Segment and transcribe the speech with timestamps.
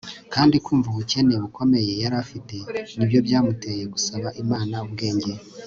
[0.33, 2.55] kandi kumva ubukene bukomeye yari afite
[2.97, 5.33] ni byo byamuteye gusaba imana ubwenge